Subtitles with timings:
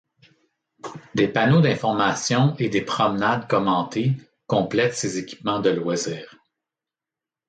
[1.13, 4.13] Des panneaux d’informations et des promenades commentées
[4.47, 6.39] complètent ces équipements de loisirs.